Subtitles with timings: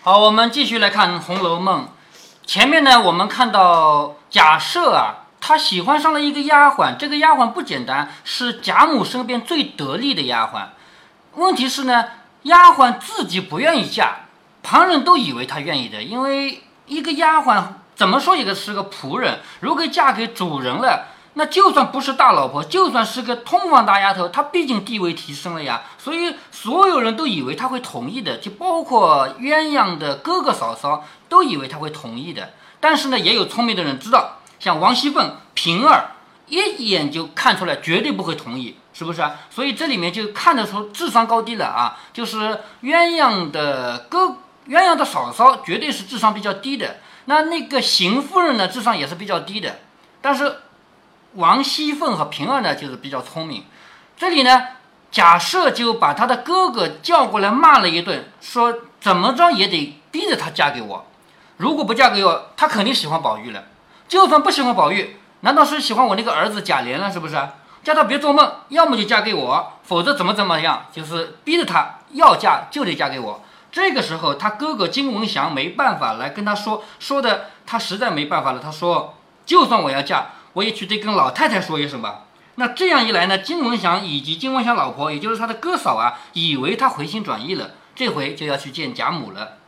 [0.00, 1.82] 好，我们继续来看《红楼梦》。
[2.46, 10.68] 前面呢，我们看到贾赦啊，他喜欢上了一个丫鬟，这个丫鬟不简单，是贾母身边最得力的丫鬟。
[11.34, 12.04] 问题是呢，
[12.44, 14.18] 丫鬟自己不愿意嫁，
[14.62, 17.64] 旁人都以为她愿意的，因为一个丫鬟
[17.96, 21.08] 怎么说也是个仆人，如果嫁给主人了。
[21.38, 32.50] 那就算不是大老婆，就算是个通房大丫头，她毕竟地位提升了呀，所以所有人都以为她会同意的，就包括鸳鸯的哥哥嫂嫂都以为她会同意的。
[32.80, 36.10] 但是呢，也有聪明的人知道，像王熙凤、平儿，
[36.48, 39.36] 一眼就看出来绝对不会同意，是不是啊？
[39.48, 46.96] 所以这里面就看得出智商高低了啊，就是鸳鸯的哥、鸳鸯的嫂嫂绝对是智商比较低的，
[47.26, 49.78] 那那个邢夫人呢，智商也是比较低的，
[50.20, 50.62] 但是。
[51.34, 53.64] 王熙凤和平儿呢，就是比较聪明。
[54.16, 54.62] 这里呢，
[55.10, 61.06] 贾赦就把他的哥哥叫过来骂了一顿，说怎么着也得逼着她嫁给我。
[61.58, 63.64] 如果不嫁给我，她肯定喜欢宝玉了。
[64.08, 67.10] 就算不喜欢宝玉，难道是喜欢我那个儿子贾琏了？
[67.12, 67.36] 是不是？
[67.84, 73.42] 叫他别做梦，要么就嫁给我，否则怎么怎么样，就是逼着她要嫁就得嫁给我。
[73.70, 78.58] 这个时候，他哥哥金文祥没办法来跟他说，说的他实在没办法了。
[78.58, 79.14] 他说，
[79.46, 80.32] 就算我要嫁。
[80.58, 82.24] 我也去得跟老太太说一声吧。
[82.56, 89.58] 那这样一来呢，金文祥以及金文祥老婆，也就是他的哥嫂啊，以为他回心转意了，这回就要去见贾母了。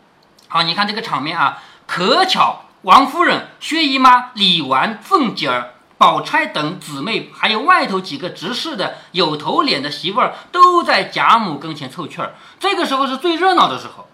[0.49, 12.35] 好，你看这个场面啊，可巧王夫人、薛姨妈、李纨、凤姐儿、宝钗等姊妹，还有外头几个执事的有头脸的媳妇儿，都在贾母跟前凑趣儿。
[12.59, 14.09] 这个时候是最热闹的时候，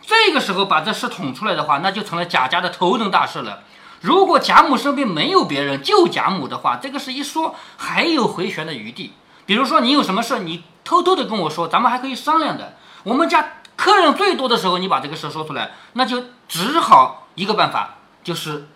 [0.00, 3.64] 这个时候把这事捅出来的话，那就成了贾家的头等大事了。
[4.00, 9.12] 如果贾母身边没有别人，就贾母的话，这个事一说还有回旋的余地。
[9.46, 12.76] 比如说你有什么事，你偷偷的跟我说，咱们还可以商量的。
[13.04, 18.68] 我们家客人最多的时候，你把这个事说出来，那就只好一个办法，就是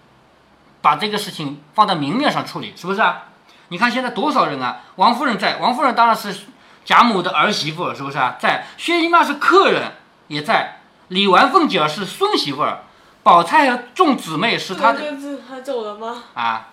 [0.81, 3.25] 把这个事情放在明面上处理，是不是啊？
[3.69, 4.81] 你看现在多少人啊？
[4.97, 6.35] 王夫人在，王夫人当然是
[6.85, 8.37] 贾母的儿媳妇，是不是啊？
[8.39, 9.93] 在，薛姨妈是客人，
[10.29, 12.85] 也在，李纨、凤姐儿是孙媳妇儿。
[13.23, 15.01] 宝钗和众姊妹是他的，
[15.49, 16.23] 他走了吗？
[16.35, 16.69] 啊，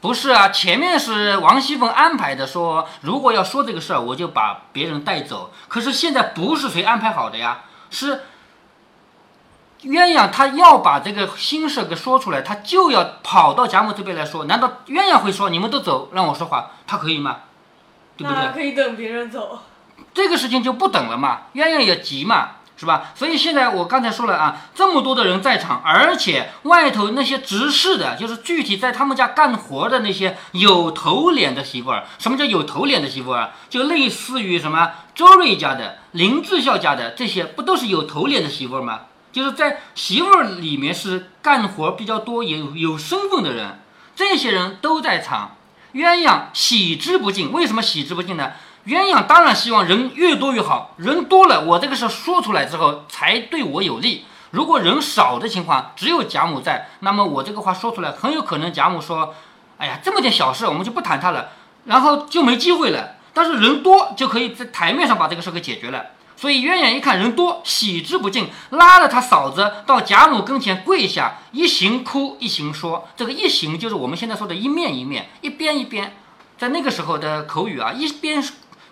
[0.00, 5.52] 不是啊，前面是王熙凤安排的，说如果要说这个事儿，我就把别人带走。
[5.66, 8.22] 可是现在不是谁安排好的呀，是
[9.82, 14.44] 鸳鸯她要把这个心事给说出来，她就要跑到贾母这边来说。
[14.44, 17.38] 难道鸳鸯会说你们都走，让我说话，她可以吗？
[18.16, 18.52] 对不对？
[18.52, 19.60] 可以等别人走，
[20.14, 22.50] 这个事情就不等了嘛，鸳鸯也急嘛。
[22.78, 23.10] 是吧？
[23.16, 32.04] 所以现在我刚才说了啊，这么多的人在场，而且外头那些执事的，就是具体在他们家干活的那些有头脸的媳妇儿。
[32.20, 33.50] 什么叫有头脸的媳妇儿？
[33.68, 39.00] 就类似于什么周瑞家的、林志孝家的这些，不都是有头脸的媳妇儿吗？
[39.32, 43.80] 就是在媳妇儿里面是干活比较多、有有身份的人，
[44.14, 45.56] 这些人都在场。
[45.94, 48.52] 鸳鸯喜之不尽，为什么喜之不尽呢？
[48.88, 54.24] 鸳鸯当然希望人越多越好，人多了，我这个事说出来之后才对我有利。
[54.50, 59.34] 如果人少的情况，只有贾母在，那么我这个话说出来，很有可能贾母说
[59.76, 61.50] ：“哎呀，这么点小事，我们就不谈它了，
[61.84, 66.06] 然后就没机会了。”但是人多就可以在台面上把这个事给解决了。
[66.34, 73.06] 所以鸳鸯一看人多，喜之不尽，拉了他嫂子到贾母跟前跪下，一行哭一行说。
[73.14, 76.16] 这个一行就是我们现在说的一面一面，一边一边，
[76.56, 78.42] 在那个时候的口语啊，一边。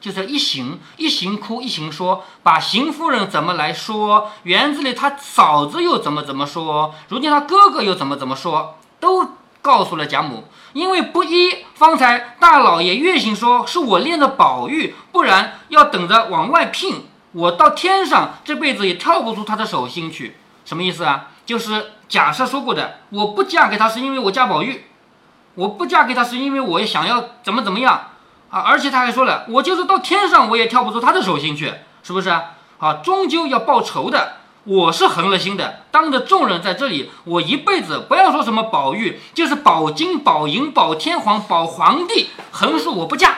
[0.01, 10.45] 就是一行一行哭一行说，把邢夫人怎么来说，园子里他嫂子又怎么怎么说，如今他哥哥又怎么怎么说，都告诉了贾母。
[10.73, 20.37] 因为不依，方才大老爷越行说是我练的宝玉，不然要等着往外聘，我到天上这辈子也跳不出他的手心去。
[20.67, 21.29] 什么意思啊？
[21.47, 24.85] 就是假设说过的，我不嫁给他是因为我嫁宝玉，
[25.55, 28.09] 我不嫁给他是因为我想要怎么怎么样。
[28.57, 28.63] 啊！
[28.67, 31.71] 而且他还说了，我就是到天上，我也跳不出他的手心去，
[32.03, 32.95] 是不是啊？
[33.05, 34.37] 终究要报仇的。
[34.65, 43.37] 我是横了心的，当着众人在这里，我一辈子不要说什么宝玉，就是宝金、宝银、宝天皇、宝皇帝，横竖我不嫁。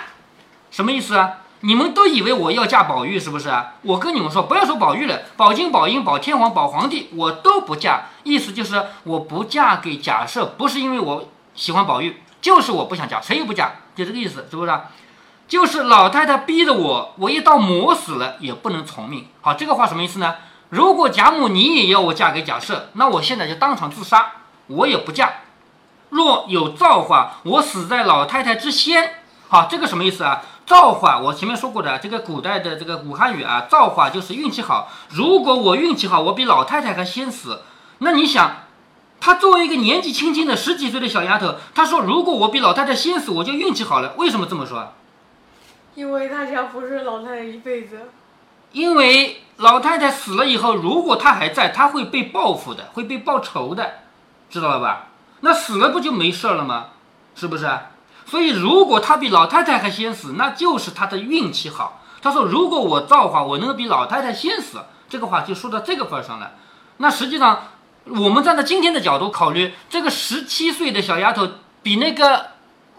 [0.71, 1.39] 什么意思啊？
[1.61, 3.75] 你们都以为我要嫁宝玉，是不是啊？
[3.83, 8.07] 我跟你们说，不要说宝玉了，宝金、宝银、宝天皇、宝皇帝，我都不嫁。
[8.23, 14.73] 意思就是我不嫁给假设，不是因为我喜欢宝玉，就是我不想嫁，谁也不嫁，就这个意思，是不是？
[15.49, 19.27] 就是老太太逼着我，我一刀磨死了也不能从命。
[19.41, 20.35] 好，这个话什么意思呢？
[20.69, 24.33] 如果贾母你也要我嫁给贾赦，那我现在就当场自杀，
[24.67, 25.33] 我也不嫁。
[26.11, 29.23] 若有造化，我死在老太太之先。
[29.49, 30.43] 好，这个什么意思啊？
[30.67, 34.91] 造化，我前面说过的，这个古代的这个古汉语啊，造化就是运气好。
[35.09, 37.63] 如果我运气好，我比老太太还先死，
[38.01, 38.65] 那你想，
[39.19, 44.13] 她作为一个年纪轻轻的十几岁的小丫头，她说如果我比老太太先死，我就运气好了。
[44.19, 44.93] 为什么这么说？
[45.99, 47.99] 因为他想服侍老太太一辈子，
[48.71, 53.95] 因为老太太死了以后，如果她还在，她会被报复的，会被报仇的，
[54.49, 55.09] 知道了吧？
[55.41, 56.91] 那死了不就没事了吗？
[57.35, 57.69] 是不是？
[58.27, 62.01] 所以如果她比老太太还先死，那就是她的运气好。
[62.23, 64.79] 他说，如果我造化，我能比老太太先死，
[65.09, 66.53] 这个话就说到这个份上了。
[66.99, 67.71] 那实际上，
[68.05, 71.49] 我们站在今天的角度考虑，这个十七岁的小丫头
[71.83, 72.51] 比那个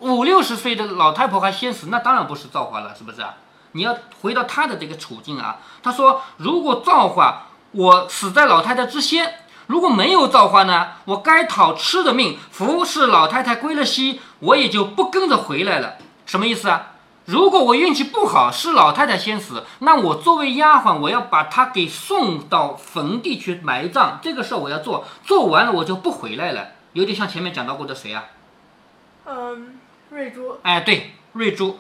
[0.02, 3.36] 五六十岁的老太婆还先死，那当然不是造化了，是不是啊？
[3.74, 5.58] 你要回到她的这个处境啊。
[5.84, 9.26] 他说，如果造化，我死在老太太之先；
[9.68, 12.38] 如果没有造化呢，我该讨吃的命。
[12.52, 15.96] 服侍老太太归了西，我也就不跟着回来了。
[16.26, 16.94] 什么意思啊？
[17.26, 28.24] 如果我运气不好，是老太太先死，那我作为丫鬟，我要把她给送到坟地去埋葬，这个事儿我要做，做完了我就不回来了，有点像前面讲到过的谁啊？
[29.28, 29.79] 嗯，
[30.10, 31.80] 瑞珠，哎，对，瑞珠，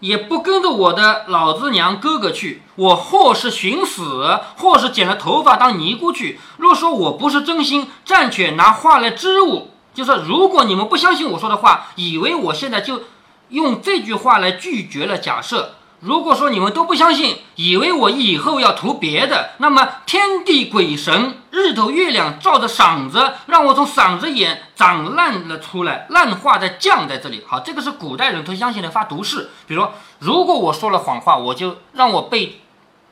[0.00, 6.38] 也不跟着我的老子娘哥哥去，我或是寻死，或是剪了头发当尼姑去。
[6.56, 13.02] 若说我不是真心，暂且拿话来支吾，就说如果你们不相信我说的话，以为我现在就。
[13.50, 15.74] 用这句话来拒绝了假设。
[16.04, 27.42] 如果说你们都不相信，以为我以后要图别的，那么天地鬼神、日头月亮照着嗓子，让我从嗓子眼长烂了出来，烂化在降在这里。
[27.46, 29.48] 好，这个是古代人都相信的发毒誓。
[29.66, 29.86] 比如，
[30.18, 32.60] 如果我说了谎话，我就让我被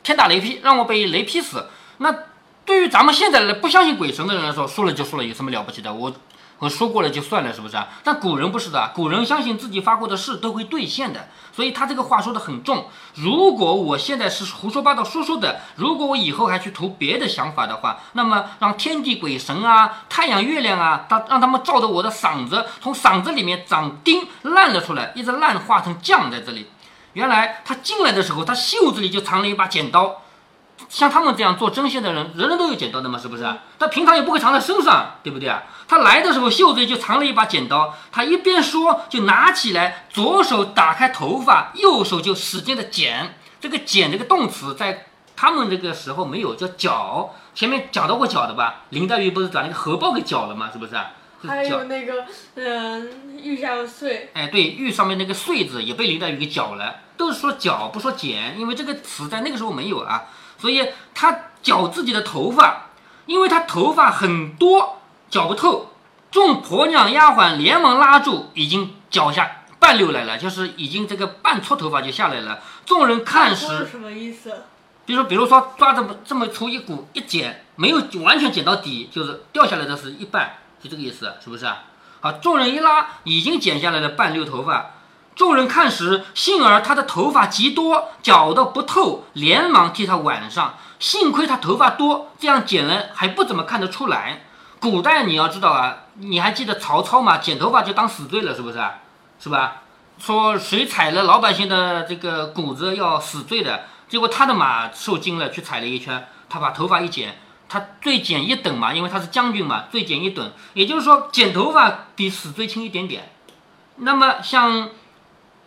[0.03, 1.69] 天打雷劈，让我被雷劈死。
[1.97, 2.15] 那
[2.67, 5.95] 对于咱们现在不相信鬼神的人来说，说了就说了，有什么了不起的？
[5.95, 6.13] 我。
[6.63, 7.89] 我说过了就算了，是不是啊？
[8.05, 12.87] 但古人不是的，古人相信自己发过的誓都会兑现的，所以他这个话说的很重。
[13.15, 26.69] 如果我现在是胡说八道说说的，如果我以后还去图别的想法的话，那么让天地鬼神啊、太阳月亮啊，他让他们照着我的嗓子，从嗓子里面长钉烂了出来，一直烂化成酱在这里。
[27.15, 30.23] 原来他进来的时候，他袖子里就藏了一把剪刀。
[30.89, 33.45] 像他们这样做针线的人，人人都有剪刀的嘛，是不是？
[33.79, 35.63] 他平常也不会藏在身上，对不对啊？
[35.89, 43.37] 他来的时候袖子里就藏了一把剪刀，他一边说就拿起来，左手打开头发，右手就使劲的剪。
[43.61, 45.07] 这个剪这个动词在
[45.37, 47.35] 他们这个时候没有，叫绞。
[47.55, 48.83] 前面讲到过绞的吧？
[48.91, 50.71] 林黛玉不是把那个荷包给绞了吗？
[50.73, 50.93] 是不是？
[51.47, 52.25] 还有那个，
[52.55, 53.11] 嗯，
[53.43, 54.31] 玉上的穗。
[54.33, 57.01] 哎，对，玉上面那个穗子也被林黛玉给绞了。
[57.17, 60.23] 都是说绞不说剪，因为这个词在那个时候没有啊。
[60.63, 62.91] 所以他绞自己的头发，
[63.27, 65.91] 因为他头发很多，绞不透。
[66.31, 72.61] 众婆娘丫鬟连忙拉住，已经绞下半溜来了，就是已经这个半撮头发就下来了。
[72.87, 74.63] 众人看时，什么意思？
[75.05, 81.83] 比如说，比如说抓这么这么粗一股一剪，没有完全剪到底，就是掉下来的是一半，就这个意思，是不是啊？
[82.21, 84.93] 好，众人一拉，已经剪下来了半溜头发。
[85.35, 90.75] 众人看时，幸而他的头发极多，绞得不透，连忙替他挽上。
[90.99, 94.43] 幸亏他头发多，这样剪了还不怎么看得出来。
[94.79, 97.39] 古代你要知道啊，你还记得曹操吗？
[97.39, 98.79] 剪头发就当死罪了，是不是？
[99.41, 99.83] 是吧？
[100.19, 107.37] 说谁踩了老百姓的这个谷子要死罪的，结果他的马受惊了，去踩了一圈，他把头发一剪，
[107.69, 113.33] 他罪减一等嘛，因为他是将军嘛，罪减一等，也就是说剪头发比死罪轻一点点。
[113.97, 114.91] 那么像。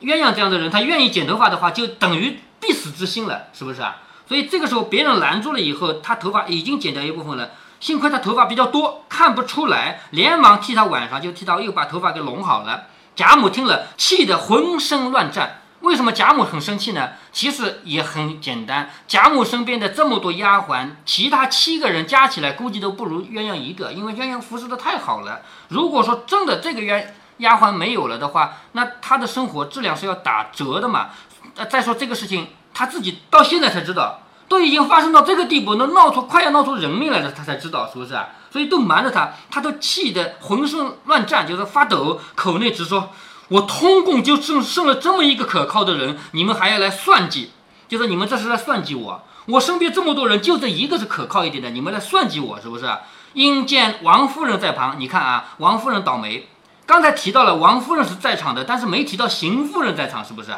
[0.02, 3.98] 鸳鸯这样的人，他愿意剪头发的话，就等于必死之心了，是不是啊？
[4.28, 7.52] 所以这个时候别人拦住了以后，他头发已经剪掉一部分了。
[7.80, 12.86] 幸亏他头发比较多，看不出来，连忙替他挽上，就替他又把头发给拢好了。
[13.16, 15.62] 贾母听了，气得浑身乱颤。
[15.82, 17.10] 为什么贾母很生气呢？
[17.32, 25.42] 其实也很简单，贾母身边的这么多丫鬟，其他七个人加起来估计都不如鸳鸯一个，因为鸳鸯服侍的太好了。
[25.68, 27.06] 如果说真的这个鸳
[27.38, 31.10] 丫鬟没有了的话，那她的生活质量是要打折的嘛？
[31.56, 38.30] 呃，再说这个事情，她自己到现在才知道，都已经发生到这个地步，能闹出快要闹出人命来了，她才知道是不是啊？
[38.52, 43.10] 所以都瞒着她，她都气得浑身乱颤，就是发抖，口内直说
[43.50, 47.52] ：“我通共就剩剩了这么一个可靠的人，你们还要来算计，
[47.88, 49.24] 就是你们这是在算计我。
[49.48, 52.90] 我身边这么多人，就这一个是可靠一点的，你们来算计我是不是？
[53.34, 56.50] 因见王夫人在旁，你看啊，王夫人倒霉。”
[56.86, 60.52] 刚才提到了王夫人是在场的，但是没提到邢夫人在场，是不是？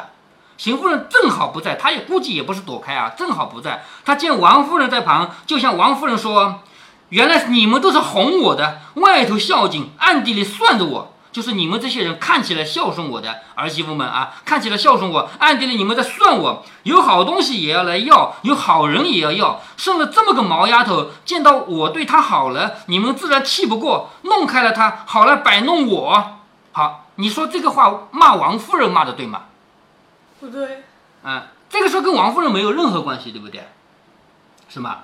[0.58, 3.84] 邢夫人正好不在，她也估计也不是躲开啊，正好不在。
[4.04, 6.62] 她见王夫人在旁，就向王夫人说
[7.10, 11.12] ：“原来你们都是哄我的，外头孝敬，暗地里算着我。
[11.30, 19.60] 就是你们这些人看起来孝顺我的儿媳妇们啊，看起来孝顺我，暗地里你们在算我，有好东西也要来要，有好人也要要。
[19.76, 26.38] 生了这么个毛丫头，见到我对她好了，你们自然气不过，弄开了她，好来摆弄我。
[26.72, 29.42] 好，你说这个话骂王夫人骂的对吗？
[30.40, 30.84] 不对，
[31.24, 33.68] 嗯，这个事跟王夫人没有任何关系，对不对？
[34.68, 34.98] 是吗？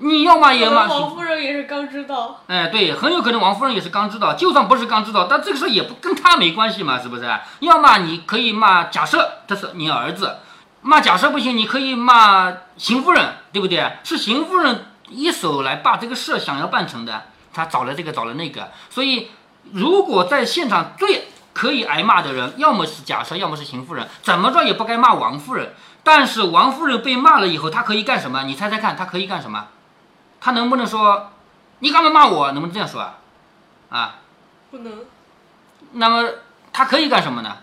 [0.00, 2.40] 你要骂也骂，王夫人也是刚知道。
[2.46, 4.34] 哎，对，很有可能王夫人也是刚知道。
[4.34, 7.28] 就算不是刚知道，但这个事也不跟他没关系嘛，是不是？
[7.60, 10.36] 要骂你可以骂，假设这是你儿子，
[10.82, 13.92] 骂假设不行，你可以骂邢夫人，对不对？
[14.04, 18.70] 是邢夫人一手来把这个事想要办成的，他找了这个，找了那个。
[18.90, 19.30] 所以，
[19.72, 25.74] 如果在现场最可以挨骂的人，要么是假设，要么是邢夫人，怎么着也不该骂王夫人。
[26.04, 28.44] 但是王夫人被骂了以后，她可以干什么？
[28.44, 29.66] 你猜猜看，她可以干什么？
[30.40, 31.30] 他能不能说，
[31.80, 32.52] 你干嘛骂我？
[32.52, 33.18] 能不能这样说啊？
[33.90, 34.16] 啊，
[34.70, 34.92] 不能。
[35.92, 36.28] 那么
[36.72, 37.56] 他可以干什么呢？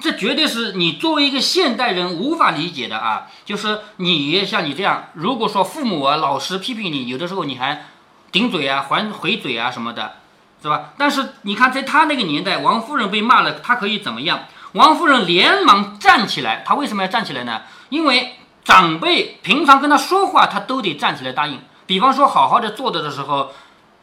[0.00, 3.26] 这绝对是你作为一个现代人无法理解的啊！
[3.44, 7.86] 就是你像你这样，如果说父母啊、老师批评你，有的时候你还
[8.30, 10.16] 顶嘴啊、还回嘴啊什么的，
[10.60, 10.90] 是吧？
[10.98, 14.40] 但是你看，在他那个年代，王夫人被骂了，他可以怎么样？
[14.72, 17.62] 王夫人连忙站起来，她为什么要站起来呢？
[17.88, 21.60] 因为长辈平常跟他说话，他都得站起来答应。
[21.86, 23.52] 比方说，好好的坐着的时候，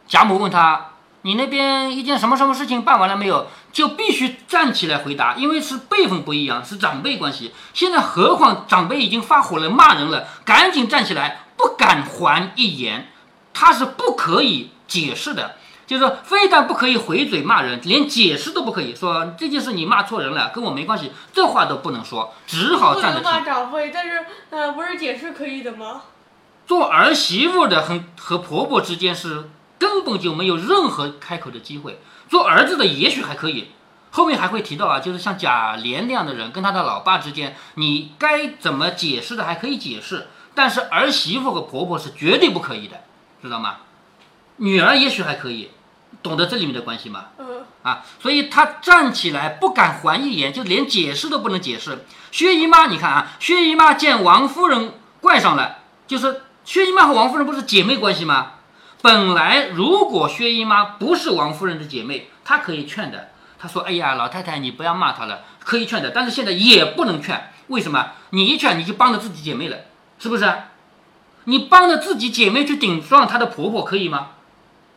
[0.07, 0.91] 贾母问他
[1.23, 7.53] ：“你那边一件什么什么事情办完了没有？”就必须站起来回答，因为是辈分不一样，是长辈关系。
[7.73, 13.07] 现在何况长辈已经发火了，骂人了，赶紧站起来，不敢还一言。
[13.53, 15.55] 他是不可以解释的，
[15.87, 23.19] 就是说，非但不可以回嘴骂人，连解释都不可以说这件事你骂错人了，跟我没关系，这话都不能说，只好站着。
[23.19, 26.01] 不能骂长辈，但是呃，不是解释可以的吗？
[26.71, 31.99] 做儿媳妇的和和婆婆之间是根本就没有任何开口的机会。
[32.29, 33.71] 做儿子的也许还可以，
[34.09, 43.01] 后面还会提到啊，就是像贾琏那样的人跟他的老爸之间，你该怎么解释的还可以解释，但是儿媳妇和婆婆是绝对不可以的，
[43.41, 43.79] 知道吗？
[44.55, 45.71] 女儿也许还可以，
[46.23, 47.25] 懂得这里面的关系吗？
[47.37, 47.65] 嗯。
[47.83, 52.05] 啊，所以她站起来不敢还一言，就连解释都不能解释。
[52.31, 56.43] 薛姨妈，你看啊，薛姨妈见王夫人怪上了，就是。
[56.63, 58.53] 薛姨妈和王夫人不是姐妹关系吗？
[59.01, 63.29] 本来如果薛姨妈不是王夫人的姐妹，她可以劝的。
[63.57, 66.11] 她说：“哎呀，老太太，你不要骂她了，可以劝的。
[66.11, 68.11] 但是现在也不能劝，为什么？
[68.29, 69.77] 你一劝，你就帮着自己姐妹了，
[70.19, 70.53] 是不是？
[71.45, 74.29] 你帮着自己姐妹去顶撞她的婆婆，可以吗？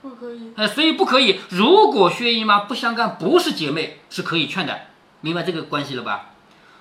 [0.03, 0.53] 不可以。
[0.57, 1.41] 呃，所以不可以。
[1.49, 4.81] 如果薛姨妈不相干，不是姐妹，是可以劝的。
[5.23, 6.27] 明白这个关系了吧？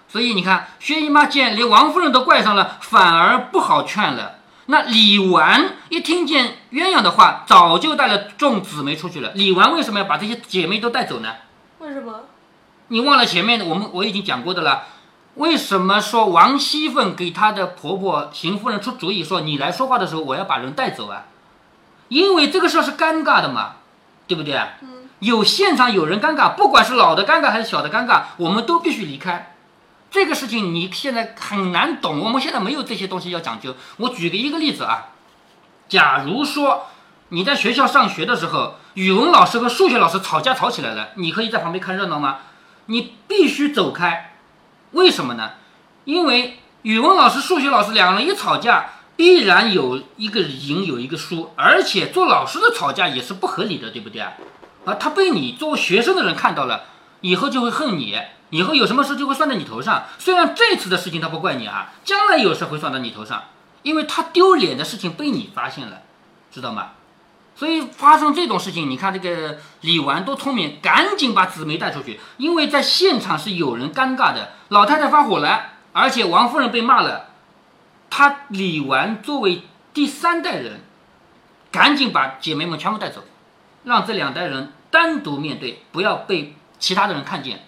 [0.10, 9.32] 所以你看，薛姨妈见连王夫人都怪上了，反而不好劝了。”那李纨一听见鸳鸯的话，早就带了众姊妹出去了。
[9.36, 11.36] 李纨为什么要把这些姐妹都带走呢？
[11.80, 12.22] 为什么？
[12.88, 14.84] 你忘了前面我们我已经讲过的了。
[15.36, 21.26] 为什么说王熙凤给她的婆婆邢夫人出主意，说你来说话的时候，我要把人带走啊？
[22.10, 23.78] 因为这个事儿是尴尬的嘛，
[24.28, 24.56] 对不对？
[24.82, 25.10] 嗯。
[25.20, 29.53] 有现场有人尴尬，不管是老的尴尬还是小的尴尬，我们都必须离开。
[30.14, 33.76] 这个事情你现在很难懂，我们现在没有这些东西要讲究。
[33.98, 35.08] 我举个一个例子啊，
[35.90, 36.86] 假如说
[37.30, 42.42] 你在学校上学的时候，语文老师和数学老师吵架吵起来了，你可以在旁边看热闹吗？
[42.86, 44.36] 你必须走开，
[44.92, 45.54] 为什么呢？
[46.06, 54.34] 因为语文老师、数学老师两个人一吵架，必然有一个赢有一个输，而且做老师的吵架也是不合理的，对不对啊？
[54.86, 56.84] 啊，他被你作为学生的人看到了，
[57.22, 58.16] 以后就会恨你。
[58.54, 63.46] 以后有什么事就会算在你头上，虽然这次的事情他不怪你啊，将来有事会算在你头上，
[63.82, 66.04] 因为他丢脸的事情被你发现了，
[66.52, 66.92] 知道吗？
[67.56, 77.30] 所以发生这种事情，你看这个李纨多聪明，赶紧把紫梅带出去，因为在现场是有人尴尬的，老太太发火了，而且王夫人被骂了，
[78.12, 79.64] 他李纨作为
[79.96, 80.82] 第三代人，
[81.72, 83.24] 赶紧把姐妹们全部带走，
[83.84, 87.66] 让这两代人单独面对，不要被其他的人看见。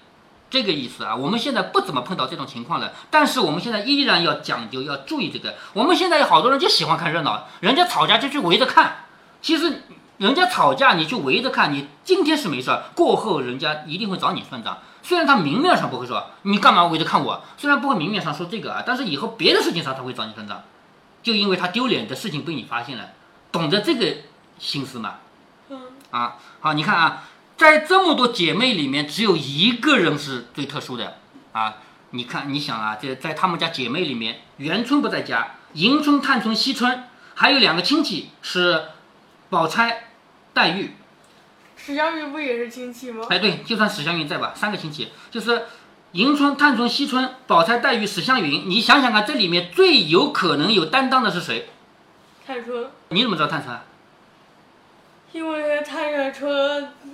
[0.56, 5.56] 这个意思啊，我们现在不怎么碰到这种情况了，但是我们现在依然要讲究，要注意这个。
[5.74, 9.04] 我们现在有好多人就喜欢看热闹，人家吵架就去围着看。
[9.42, 9.84] 其实
[10.18, 14.78] 人家吵架你去围着看，你今天是没事儿，过后人家一定会找你算账。
[15.04, 20.64] 虽然他明面上不会说你干嘛围着看我，虽然不会明面上说这个啊，但是以后别的事情上他会找你算账，
[21.22, 23.10] 就因为他丢脸的事情被你发现了，
[23.52, 24.06] 懂得这个
[24.58, 25.16] 心思吗？
[25.68, 25.82] 嗯。
[26.12, 27.24] 啊，好，你看啊。
[27.58, 31.18] 在这么多姐妹里面，只有一个人是最特殊的
[31.54, 31.78] 啊！
[32.12, 38.90] 你看，你想啊，这在他们家姐妹里面，元春不在家，迎春、探春、惜春，还有两个亲戚是
[39.50, 40.10] 宝钗、
[40.54, 40.96] 黛玉。
[41.78, 43.26] 史湘云不也是亲戚吗？
[43.30, 45.66] 哎，对，就算史湘云在吧，三个亲戚就是
[46.12, 48.70] 迎春、探春、惜春、宝钗、黛玉、史湘云。
[48.70, 51.70] 你想想看，这里面最有可能有担当的是谁？
[52.46, 53.84] 探春，你怎么知道探春啊？
[55.34, 57.05] 因为探春，嗯，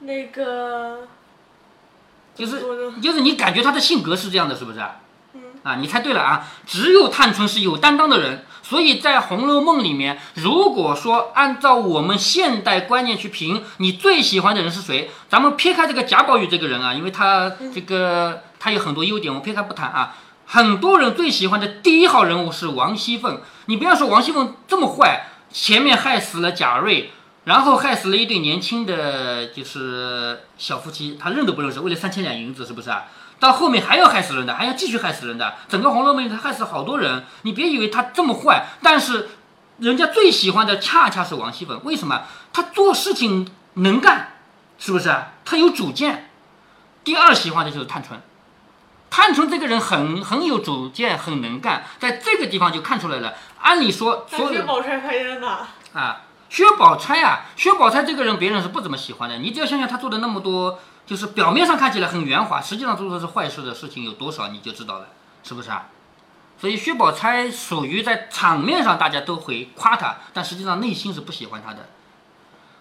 [0.00, 1.08] 那个
[2.34, 2.62] 就是
[3.02, 4.96] 就是你感觉他的性格是这样的，是不是啊？
[5.34, 6.46] 嗯啊，你猜对了啊！
[6.66, 15.10] 只有探春是有担当的人，所以在《红楼梦》里面，如果说按照我们现代观念去评，你最喜欢的人是谁？
[15.28, 20.16] 咱们撇开这个贾宝玉这个人啊，因为他这个他有很多优点，我们撇开不谈啊。
[20.46, 23.40] 很多人最喜欢的第一号人物是王熙凤。
[23.66, 27.10] 你不要说王熙凤这么坏，前面害死了贾瑞，
[27.46, 33.04] 然后害死了一对年轻的就是小夫妻，他认都不认识，为了三千两银子，是不是啊？
[33.38, 35.54] 到后面还要害死人的，还要继续害死人的。
[35.68, 39.28] 整个《红楼梦》里他害死好多人，你别以为他这么坏，但是
[39.78, 41.80] 人家最喜欢的恰恰是王熙凤。
[41.84, 42.24] 为什么？
[42.52, 44.32] 他做事情能干，
[44.76, 45.34] 是不是啊？
[45.44, 46.30] 他有主见。
[47.04, 48.20] 第二喜欢的就是探春。
[49.08, 53.34] 探春这个人很很有主见，很能干，在这个地方就看出来了。
[53.60, 55.58] 按理说，所有宝钗拍的呢？
[55.92, 59.38] 啊，薛宝钗啊，薛宝钗这个人别人是不怎么喜欢的。
[59.38, 65.08] 你只要想想她做的那么多，就是表面上看起来很圆滑，实际上做的是坏事的事情有多少，你就知道了，
[65.42, 65.86] 是不是啊？
[66.58, 71.88] 所以薛宝钗属于在场面上大家都会夸她，但实际上内心是不喜欢她的。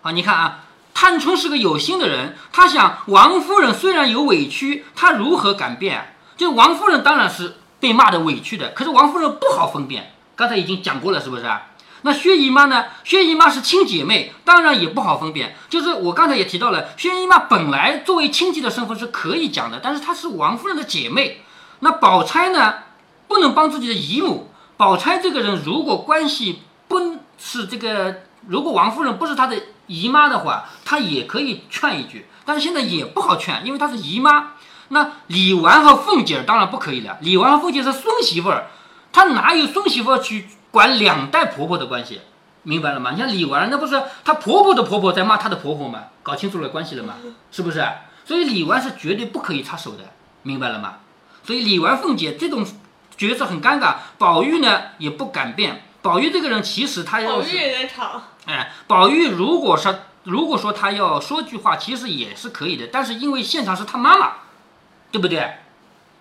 [0.01, 0.59] 啊，你看啊，
[0.93, 6.15] 探春是个有心的人，她想王夫人虽然有委屈，她如何敢变？
[6.37, 11.67] 就王夫人当然是被骂的委屈的，可是王夫人不好分辨，刚才已经讲过了，是不是啊？
[12.05, 12.85] 那薛姨妈呢？
[13.03, 15.55] 薛姨妈是亲姐妹，当然也不好分辨。
[15.69, 21.41] 就是我刚才也提到了，薛姨妈本来作为亲戚的身份是可以讲的，但是她是王夫人的姐妹。
[21.79, 22.75] 那宝钗呢，
[23.27, 24.51] 不能帮自己的姨母。
[24.77, 34.51] 宝钗这个人，如果关系不是这个，如果王夫人不是她的姨妈的话，她也可以劝一句，但是现在也不好劝，因为她是姨妈。
[34.89, 38.67] 那李纨和凤姐儿当然不可以了，李纨和凤姐是孙媳妇儿，
[39.11, 42.19] 她哪有孙媳妇去管两代婆婆的关系？
[42.63, 43.11] 明白了吗？
[43.11, 46.03] 你像李纨，那不是她婆婆的婆婆在骂她的婆婆吗？
[46.21, 47.13] 搞清楚了关系了吗？
[47.49, 47.81] 是不是？
[48.25, 50.03] 所以李纨是绝对不可以插手的，
[50.41, 50.95] 明白了吗？
[51.45, 52.67] 所以李纨、凤姐这种
[53.15, 55.81] 角色很尴尬，宝玉呢也不敢变。
[56.01, 64.33] 宝玉这个人其实他要是宝玉也在场，哎，宝玉如果说如果说他要说句话，其实也是可以的，但是因为现场是他妈妈，
[65.09, 65.59] 对不对？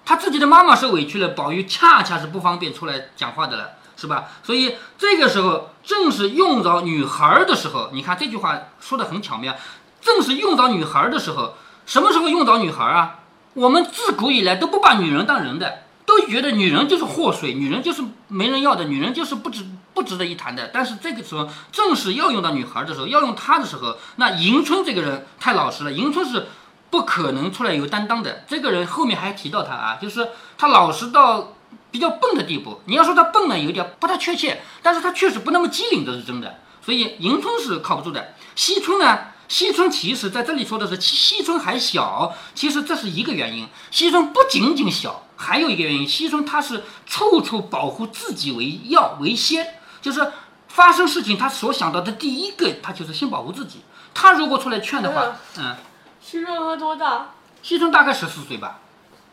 [0.05, 4.25] 他自己的妈妈受委屈了，宝玉恰恰是不方便出来讲话的了，是吧？
[4.43, 9.55] 所以这个时候正是用着女孩儿的时候，你看这句话说的很巧妙，
[10.01, 11.55] 正是用着女孩儿的时候，
[11.87, 13.21] 什么时候用着女孩儿啊？
[13.55, 20.71] 我们自古以来都不把女人当人的，都觉得女人就是祸水，女人就是没人要的，女人就是不值不值得一谈的。
[20.75, 26.49] 但是这个时候正是要用到女孩的时候，要用她的时候，那迎春这个人太老实了，迎春是
[26.91, 28.45] 不可能出来有担当的。
[28.49, 31.53] 这个人后面还提到他啊，就是他老实到
[31.95, 32.81] 比较笨的地步。
[32.87, 36.59] 你要说他笨呢，有点不太确切，但是他确实不那么机灵，这是真的。
[36.85, 38.35] 所以迎春是靠不住的。
[38.57, 39.17] 惜春呢？
[39.47, 43.69] 惜春其实在这里说的是惜惜春还小，其实这是一个原因。
[43.93, 50.33] 惜春不仅仅小，还有一个原因，惜春他是处处保护自己为要为先，就是
[50.67, 53.83] 发生事情，他所想到的第一个，他就是先保护自己。
[54.13, 55.77] 他如果出来劝的话，嗯，
[56.21, 57.29] 惜春和多大？
[57.63, 58.81] 惜春大概十四岁吧，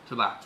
[0.08, 0.38] 是吧？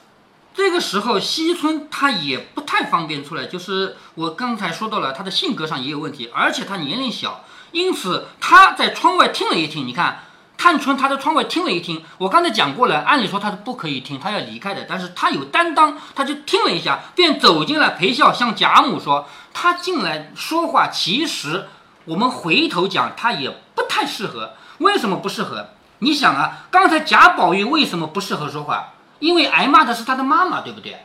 [0.57, 9.87] 这个时候，惜春她也不太方便出来，就是我刚才说到了，她的性格上也有问题，而且她年龄小，因此她在窗外听了一听。
[9.87, 10.23] 你看，
[10.57, 21.67] 探春她在窗外听了一听，我刚才讲过了，按理说她是不可以听，她要离开的，但是她有担当，她就听了一下，便走进来陪笑，向贾母说：“她进来说话，其实
[22.07, 24.55] 我们回头讲，她也不太适合。
[24.79, 25.69] 为什么不适合？
[25.99, 28.95] 你想啊，刚才贾宝玉为什么不适合说话？
[29.19, 31.05] 因为挨骂的是他的妈妈，对不对？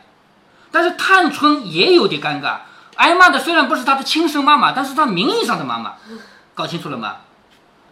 [0.70, 2.60] 但是探春也有点尴尬，
[2.96, 5.94] 挨骂的虽然不是她的亲生妈妈，但是她名义上的妈妈，
[6.54, 7.16] 搞清楚了吗？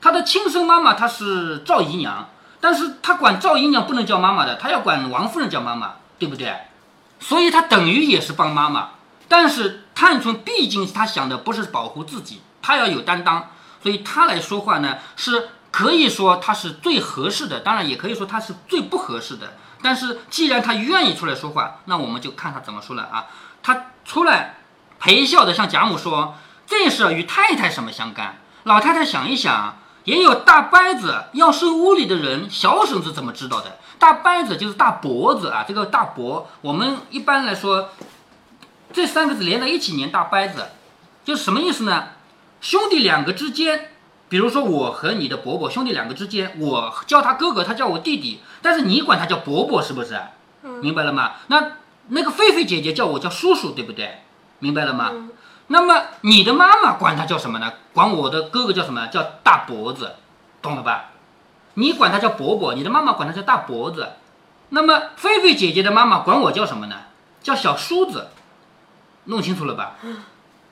[0.00, 2.28] 她的亲生妈妈她是赵姨娘，
[2.58, 6.54] 但是她管赵姨娘不能叫妈妈的，她要管王夫人叫妈妈，对不对？
[7.18, 8.90] 所以她等于也是帮妈妈。
[9.28, 13.50] 但是探春毕竟她想的不是保护自己，她要有担当，
[13.82, 19.54] 所以她来说话呢是可以说他是最合适的，当然也可以说他是最不合适的。
[19.82, 23.26] 但是既然他愿意出来说话，那我们就看他怎么说了啊。
[23.62, 24.56] 他出来
[24.98, 26.34] 陪笑的向贾母说
[26.66, 28.40] ：“这事与太太什么相干？
[28.64, 33.78] 老太太想一想，也有大伯子，要是屋里的人，小婶子怎么知道的？
[33.98, 37.90] 大伯子就是大伯子啊，这个大伯，我们一般来说，
[38.92, 40.70] 这三个字连在一起念大伯子，
[41.24, 42.08] 就是什么意思呢？
[42.60, 43.92] 兄弟两个之间
[44.30, 50.18] 比如说我和你的伯伯兄弟两个之间，我叫他哥哥，他叫我弟弟，但是你管他叫伯伯，是不是？
[50.80, 51.32] 明白了吗？
[51.48, 51.72] 那
[52.08, 54.22] 那个狒狒姐姐叫我叫叔叔，对不对？
[54.60, 55.10] 明白了吗？
[55.12, 55.30] 嗯
[55.72, 57.72] 那么你的妈妈管他叫什么呢？
[57.92, 59.06] 管我的哥哥叫什么？
[59.06, 60.16] 叫大脖子，
[60.60, 61.10] 懂了吧？
[61.74, 64.14] 你管他叫伯伯，你的妈妈管他叫大脖子。
[64.70, 66.96] 那么狒狒姐姐的妈妈管我叫什么呢？
[67.40, 68.30] 叫小叔子，
[69.26, 69.94] 弄清楚了吧？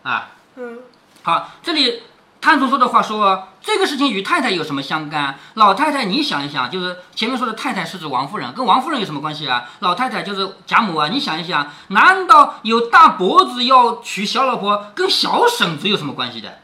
[0.02, 0.80] 啊，嗯
[1.22, 2.02] 好，这里
[2.40, 5.38] 探虫说的话说，这个事情与太太有什么相干？
[5.54, 9.64] 老太太，你想一想，就是前面说的太太是指王夫人，跟王夫人有什么关系啊？
[9.80, 16.58] 老太太就是贾母啊，你想一想，难道有大伯子要娶小老婆，跟小婶子有什么关系的？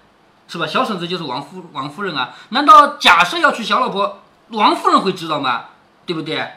[0.46, 0.66] 是吧？
[0.66, 5.64] 小婶子就是王夫王夫人啊，难道假设要娶小老婆，王夫人会知道吗？
[6.06, 6.52] 对不对？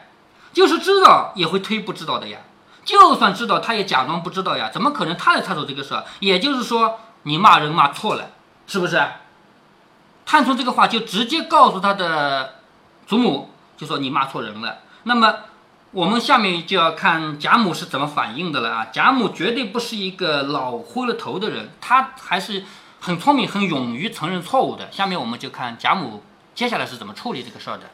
[0.52, 2.38] 就是知道也会推不知道的呀。
[2.84, 6.02] 就算知道，他也假装不知道呀，怎么可能他来插手这个事？
[6.20, 8.30] 也就是说，你骂人骂错了，
[8.68, 9.02] 是不是？
[10.24, 12.56] 探春这个话就直接告诉他的
[13.06, 14.80] 祖母，就说你骂错人了。
[15.04, 15.34] 那么
[15.90, 18.88] 我们下面就要看贾母是怎么反应的了啊！
[18.92, 22.62] 贾母绝对不是一个老灰了头的人，她还是
[23.00, 24.92] 很聪明、很勇于承认错误的。
[24.92, 26.22] 下面我们就看贾母
[26.54, 27.84] 接下来是怎么处理这个事儿的。